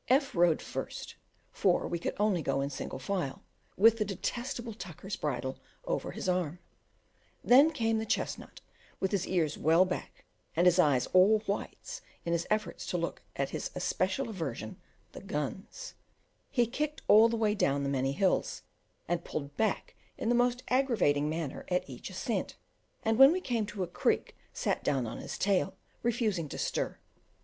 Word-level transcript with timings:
F 0.09 0.33
rode 0.33 0.63
first 0.63 1.13
for 1.51 1.87
we 1.87 1.99
could 1.99 2.15
only 2.19 2.41
go 2.41 2.59
in 2.59 2.71
single 2.71 2.97
file 2.97 3.43
with 3.77 3.99
the 3.99 4.03
detestable 4.03 4.73
Tucker's 4.73 5.15
bridle 5.15 5.59
over 5.85 6.09
his 6.09 6.27
arm; 6.27 6.57
then 7.43 7.69
came 7.69 7.99
the 7.99 8.05
chestnut, 8.07 8.61
with 8.99 9.11
his 9.11 9.27
ears 9.27 9.59
well 9.59 9.85
back, 9.85 10.25
and 10.55 10.65
his 10.65 10.79
eyes 10.79 11.05
all 11.13 11.41
whites, 11.41 12.01
in 12.25 12.33
his 12.33 12.47
efforts 12.49 12.87
to 12.87 12.97
look 12.97 13.21
at 13.35 13.51
his 13.51 13.69
especial 13.75 14.27
aversion, 14.27 14.81
the 15.11 15.21
guns; 15.21 15.93
he 16.49 16.65
kicked 16.65 17.03
all 17.07 17.29
the 17.29 17.37
way 17.37 17.53
down 17.53 17.83
the 17.83 17.87
many 17.87 18.13
hills, 18.13 18.63
and 19.07 19.23
pulled 19.23 19.55
back 19.55 19.93
in 20.17 20.29
the 20.29 20.33
most 20.33 20.63
aggravating 20.69 21.29
manner 21.29 21.63
at 21.67 21.87
each 21.87 22.09
ascent, 22.09 22.55
and 23.03 23.19
when 23.19 23.31
we 23.31 23.39
came 23.39 23.67
to 23.67 23.83
a 23.83 23.87
creek 23.87 24.35
sat 24.51 24.83
down 24.83 25.05
on 25.05 25.19
his 25.19 25.37
tail, 25.37 25.75
refusing 26.01 26.49
to 26.49 26.57
stir. 26.57 26.97